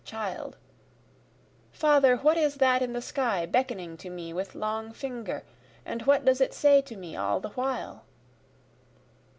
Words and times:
Child: 0.03 0.57
Father 1.71 2.17
what 2.17 2.35
is 2.35 2.55
that 2.55 2.81
in 2.81 2.93
the 2.93 3.03
sky 3.03 3.45
beckoning 3.45 3.97
to 3.97 4.09
me 4.09 4.33
with 4.33 4.55
long 4.55 4.93
finger? 4.93 5.43
And 5.85 6.01
what 6.07 6.25
does 6.25 6.41
it 6.41 6.55
say 6.55 6.81
to 6.81 6.97
me 6.97 7.15
all 7.15 7.39
the 7.39 7.49
while? 7.49 8.03